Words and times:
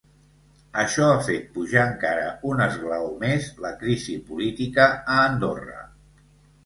Això 0.83 1.09
ha 1.09 1.17
fet 1.27 1.43
pujar 1.57 1.83
encara 1.89 2.31
un 2.53 2.65
esglaó 2.67 3.11
més 3.25 3.51
la 3.67 3.73
crisi 3.85 4.17
política 4.31 4.89
a 4.89 5.21
Andorra. 5.27 5.89